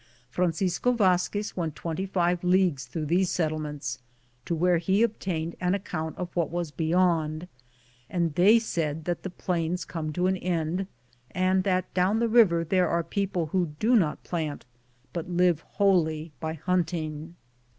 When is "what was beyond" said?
6.35-7.47